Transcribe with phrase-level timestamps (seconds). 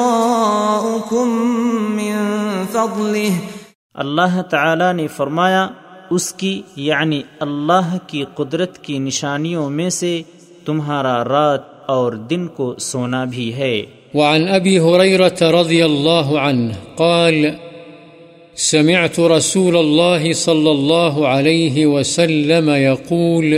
[1.95, 2.18] من
[2.71, 3.38] فضله.
[3.93, 5.68] اللہ تعالی نے فرمایا
[6.09, 10.21] اس کی یعنی اللہ کی قدرت کی نشانیوں میں سے
[10.65, 13.82] تمہارا رات اور دن کو سونا بھی ہے۔
[14.14, 17.46] وعن أبي هريرة رضي الله عنه قال،
[18.55, 23.55] سمعت رسول الله صلى الله عليه وسلم يقول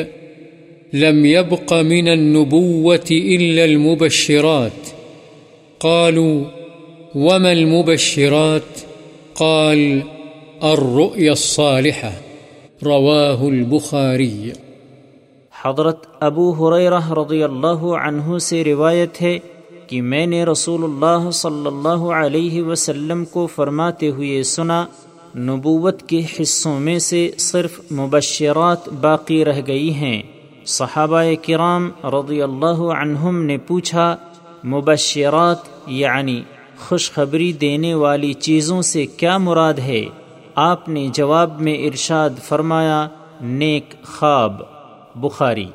[0.94, 4.94] لم يبق من النبوة إلا المبشرات۔
[5.80, 6.44] قالوا،
[7.16, 8.86] وما المبشرات؟
[9.34, 10.00] قال،
[10.62, 12.12] الرؤيا الصالحة۔
[12.84, 14.52] رواه البخاري
[15.66, 19.40] حضرت ابو حریرہ رضی اللہ عنہ سے روایت ہے
[19.88, 24.86] کہ میں نے رسول اللہ صلی اللہ علیہ وسلم کو فرماتے ہوئے سنا،
[25.38, 30.22] نبوت کے حصوں میں سے صرف مبشرات باقی رہ گئی ہیں۔
[30.66, 34.16] صحابہ کرام رضی اللہ عنہم نے پوچھا،
[34.64, 35.58] مبشرات
[35.88, 36.42] یعنی
[36.80, 40.06] خوشخبری دینے والی چیزوں سے کیا مراد ہے؟
[40.56, 43.08] آپ نے جواب میں ارشاد فرمایا،
[43.42, 44.75] نیک خواب۔
[45.24, 45.68] بخاری۔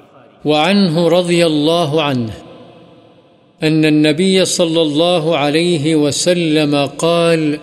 [0.44, 2.30] وعنه رضي الله عنه
[3.62, 7.58] أن النبي صلى الله عليه وسلم قال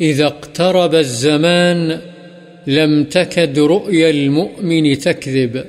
[0.00, 2.00] إذا اقترب الزمان
[2.66, 5.64] لم تكد رؤيا المؤمن تكذب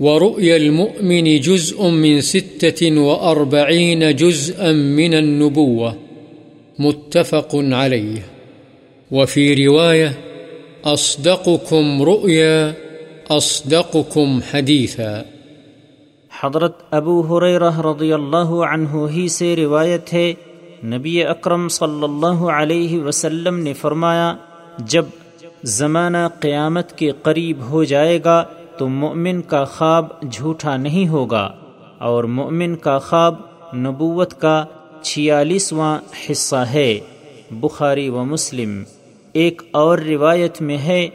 [0.00, 5.94] ورؤيا المؤمن جزء من ستة وأربعين جزءا من النبوة.
[6.78, 8.22] متفق عليه
[9.10, 10.12] وفي رواية
[10.84, 12.87] أصدقكم رؤيا
[13.36, 15.20] أصدقكم حديثا.
[16.40, 20.34] حضرت ابو حریرہ رضی اللہ عنہ ہی سے روایت ہے،
[20.84, 24.36] نبی اکرم صلی اللہ علیہ وسلم نے فرمایا،
[24.78, 25.04] جب
[25.64, 28.44] زمانہ قیامت کے قریب ہو جائے گا
[28.78, 31.50] تو مؤمن کا خواب جھوٹا نہیں ہوگا
[31.98, 33.34] اور مؤمن کا خواب
[33.74, 34.64] نبوت کا
[35.02, 35.98] چھیالیسواں
[36.30, 37.00] حصہ ہے۔
[37.50, 38.82] بخاری و مسلم
[39.32, 41.08] ایک اور روایت میں ہے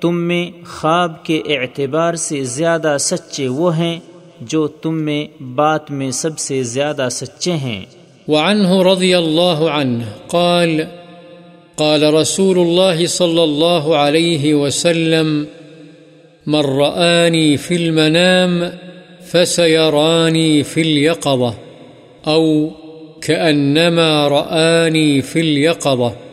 [0.00, 4.00] تم میں خواب کے اعتبار سے زیادہ سچے وہ ہیں
[4.40, 7.84] جو تم میں بات میں سب سے زیادہ سچے ہیں۔
[8.28, 10.80] وعنه رضي الله عنه قال
[11.74, 15.44] قال رسول الله صلى الله عليه وسلم،
[16.46, 18.62] من رآني في المنام
[19.32, 21.52] فسيراني في اليقظة
[22.26, 22.68] أو
[23.20, 26.25] كأنما رآني في اليقظة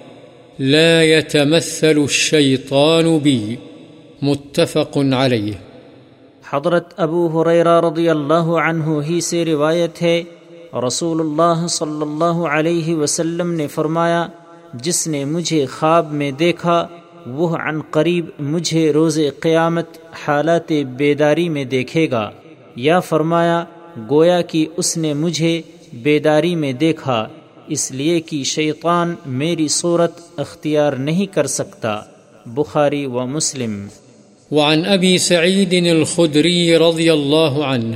[0.66, 3.56] لا يتمثل الشيطان بي،
[4.22, 5.52] متفق عليه.
[6.50, 10.24] حضرت ابو حریرہ رضی اللہ عنہ ہی سے روایت ہے
[10.88, 14.28] رسول اللہ صلی اللہ علیہ وسلم نے فرمایا،
[14.74, 16.88] جس نے مجھے خواب میں دیکھا،
[17.28, 19.88] وہ عن قریب مجھے روز قیامت
[20.28, 22.32] حالات بیداری میں دیکھے گا۔
[22.76, 23.66] یا فرمایا،
[24.10, 25.62] گویا کہ اس نے مجھے
[25.94, 27.28] بیداری میں دیکھا۔
[27.68, 32.02] اس لیے کہ شیطان میری صورت اختیار نہیں کر سکتا۔
[32.46, 33.88] بخاری و مسلم۔
[34.52, 37.96] وعن أبي سعيد الخدري رضي الله عنه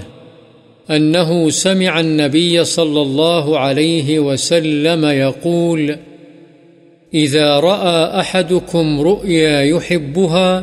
[0.90, 5.92] أنه سمع النبي صلى الله عليه وسلم يقول
[7.14, 10.62] إذا رأى أحدكم رؤيا يحبها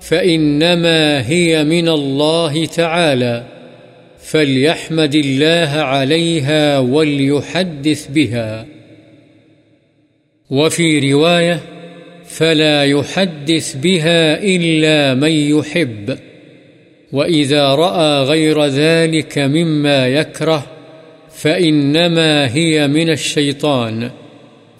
[0.00, 3.59] فإنما هي من الله تعالى
[4.22, 8.66] فليحمد الله عليها وليحدث بها.
[10.50, 11.60] وفي رواية
[12.24, 16.18] فلا يحدث بها إلا من يحب.
[17.12, 20.66] وإذا رأى غير ذلك مما يكره،
[21.30, 24.10] فإنما هي من الشيطان.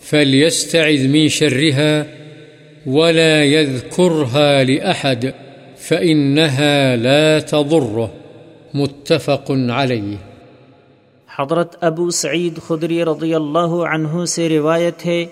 [0.01, 2.07] فليستعذ من شرها
[2.87, 5.35] ولا يذكرها لأحد،
[5.77, 8.20] فإنها لا تضره.
[8.75, 10.19] متفق عليه
[11.29, 15.25] حضرت ابو سعید خدری رضی اللہ عنہ سے روایت ہے،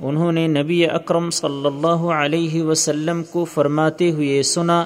[0.00, 4.84] انہوں نے نبی اکرم صلی اللہ علیہ وسلم کو فرماتے ہوئے سنا،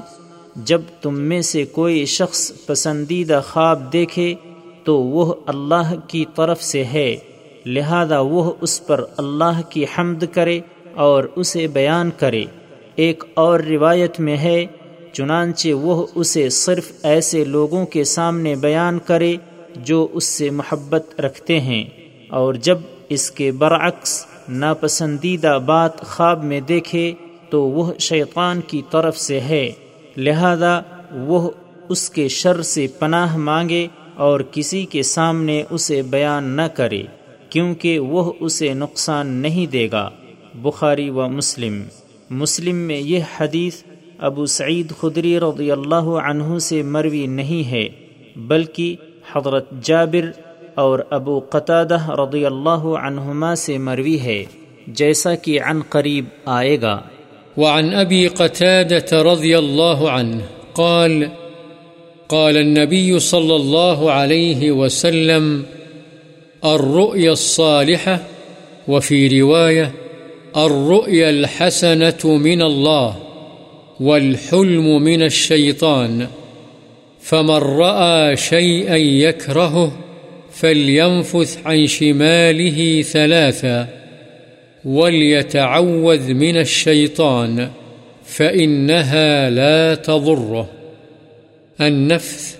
[0.65, 4.35] جب تم میں سے کوئی شخص پسندیدہ خواب دیکھے
[4.85, 7.11] تو وہ اللہ کی طرف سے ہے،
[7.67, 10.59] لہذا وہ اس پر اللہ کی حمد کرے
[11.07, 12.45] اور اسے بیان کرے۔
[12.97, 14.59] ایک اور روایت میں ہے
[15.19, 19.37] چنانچہ وہ اسے صرف ایسے لوگوں کے سامنے بیان کرے
[19.77, 21.85] جو اس سے محبت رکھتے ہیں
[22.29, 22.79] اور جب
[23.09, 27.13] اس کے برعکس ناپسندیدہ بات خواب میں دیکھے
[27.51, 29.73] تو وہ شیطان کی طرف سے ہے۔
[30.17, 30.81] لہذا
[31.13, 31.51] وہ
[31.89, 37.03] اس کے شر سے پناہ مانگے اور کسی کے سامنے اسے بیان نہ کرے،
[37.51, 40.11] کیونکہ وہ اسے نقصان نہیں دے گا۔
[40.55, 41.83] بخاری و مسلم۔
[42.31, 43.83] مسلم میں یہ حدیث
[44.19, 47.89] ابو سعید خدری رضی اللہ عنہ سے مروی نہیں ہے،
[48.37, 48.97] بلکہ
[49.33, 50.31] حضرت جابر
[50.75, 54.45] اور ابو قطادہ رضی اللہ عنہما سے مروی ہے،
[54.87, 57.01] جیسا کہ عن قریب آئے گا۔
[57.57, 60.39] وعن أبي قتادة رضي الله عنه
[60.73, 61.25] قال
[62.27, 65.63] قال النبي صلى الله عليه وسلم
[66.63, 68.17] الرؤيا الصالحة
[68.89, 69.87] وفي رواية
[70.57, 73.28] الرؤيا الحسنة من الله
[74.01, 76.27] والحلم من الشيطان،
[77.21, 79.93] فمن رأى شيئا يكرهه
[80.53, 83.87] فلينفث عن شماله ثلاثا،
[84.85, 87.69] وليتعوذ من الشيطان،
[88.25, 90.69] فإنها لا تضره.
[91.81, 92.57] النفث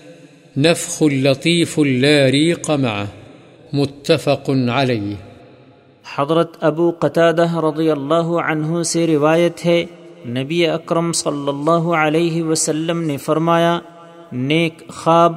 [0.57, 3.07] نفخ لطيف لا ريق معه،
[3.73, 5.15] متفق عليه.
[6.15, 9.85] حضرت ابو قطادہ رضی اللہ عنہ سے روایت ہے
[10.27, 13.81] نبی اکرم صلی اللہ علیہ وسلم نے فرمایا،
[14.33, 15.33] نیک خواب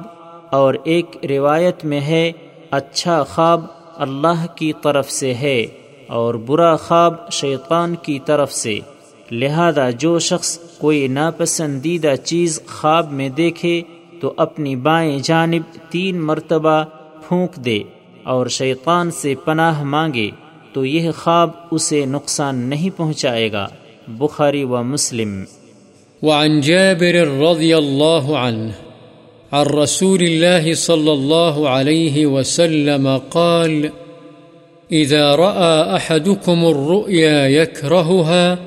[0.50, 2.32] اور ایک روایت میں ہے
[2.70, 3.64] اچھا خواب
[3.96, 5.66] اللہ کی طرف سے ہے
[6.06, 8.78] اور برا خواب شیطان کی طرف سے۔
[9.30, 13.82] لہذا جو شخص کوئی ناپسندیدہ چیز خواب میں دیکھے،
[14.20, 16.84] تو اپنی بائیں جانب تین مرتبہ
[17.28, 17.82] پھونک دے
[18.22, 20.30] اور شیطان سے پناہ مانگے،
[20.72, 23.68] تو یہ خواب اسے نقصان نہیں پہنچائے گا۔
[24.20, 25.46] بخاری و مسلم۔
[26.22, 28.72] وعن جابر رضي الله عنه
[29.52, 33.90] عن رسول الله صلى الله عليه وسلم قال
[34.92, 38.58] إذا رأى أحدكم الرؤيا يكرهها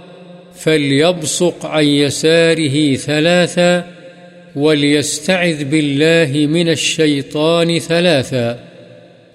[0.55, 3.85] فليبصق عن يساره ثلاثا
[4.55, 8.59] وليستعذ بالله من الشيطان ثلاثا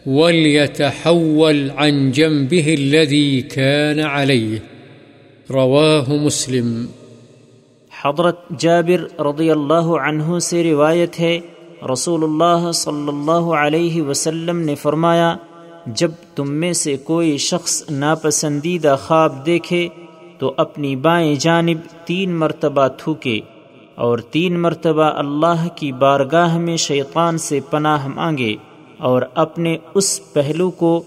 [0.07, 4.70] وليتحول عن جنبه الذي كان عليه
[5.53, 6.87] رواه مسلم۔
[8.05, 11.41] حضرت جابر رضی اللہ عنہ سے روایت ہے
[11.93, 15.37] رسول اللہ صلی اللہ علیہ وسلم نے فرمایا،
[15.87, 19.89] جب تم میں سے کوئی شخص ناپسندیدہ خواب دیکھے،
[20.39, 23.41] تو اپنی بائیں جانب تین مرتبہ تھوکے
[23.95, 28.57] اور تین مرتبہ اللہ کی بارگاہ میں شیطان سے پناہ مانگے
[28.99, 31.03] اور اپنے اس پہلو کو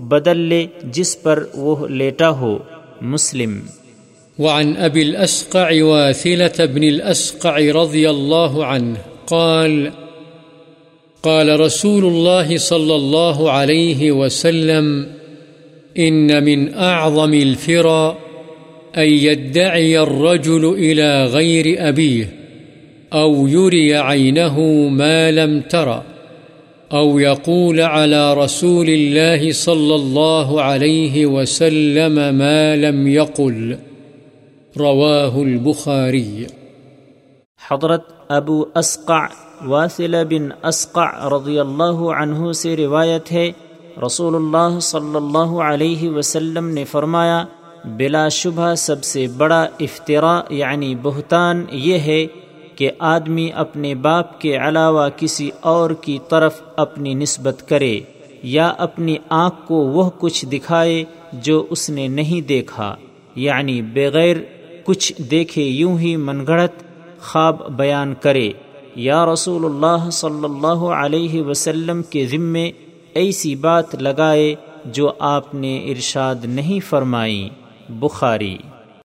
[0.00, 2.58] بدل لے جس پر وہ لیٹا ہو۔
[3.00, 3.58] مسلم۔
[4.38, 8.96] وعن أبي الأسقع واثلة بن الأسقع رضي الله عنه
[9.26, 9.92] قال
[11.22, 15.06] قال رسول الله صلى الله عليه وسلم،
[15.98, 18.18] إن من أعظم الفرى
[18.96, 22.32] أن يدعي الرجل إلى غير أبيه
[23.12, 26.02] أو يري عينه ما لم ترى
[26.92, 33.76] أو يقول على رسول الله صلى الله عليه وسلم ما لم يقل.
[34.76, 36.46] رواه البخاري.
[37.60, 39.20] حضرت ابو اسقع
[39.66, 43.50] واصل بن اسقع رضی اللہ عنہ سے روایت ہے
[44.02, 47.44] رسول اللہ صلی اللہ علیہ وسلم نے فرمایا،
[47.98, 52.26] بلا شبہ سب سے بڑا افطرا یعنی بہتان یہ ہے
[52.76, 57.98] کہ آدمی اپنے باپ کے علاوہ کسی اور کی طرف اپنی نسبت کرے
[58.42, 61.02] یا اپنی آنکھ کو وہ کچھ دکھائے
[61.48, 62.94] جو اس نے نہیں دیکھا
[63.36, 64.36] یعنی بغیر
[64.86, 66.82] کچھ دیکھے یوں ہی من گھڑت
[67.22, 68.50] خواب بیان کرے،
[68.96, 72.70] یا رسول اللہ صلی اللہ علیہ وسلم کے ذمے
[73.14, 74.54] ایسی بات لگائے
[74.92, 77.48] جو آپ نے ارشاد نہیں فرمائی،
[77.88, 78.56] بخاری۔